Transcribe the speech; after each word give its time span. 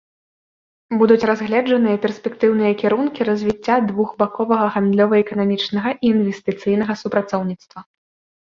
Будуць 0.99 1.27
разгледжаныя 1.29 1.97
перспектыўныя 2.05 2.71
кірункі 2.83 3.21
развіцця 3.29 3.75
двухбаковага 3.91 4.65
гандлёва-эканамічнага 4.79 5.89
і 6.03 6.13
інвестыцыйнага 6.13 6.93
супрацоўніцтва. 7.05 7.79